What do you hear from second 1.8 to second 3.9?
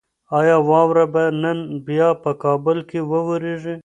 بیا په کابل کې وورېږي؟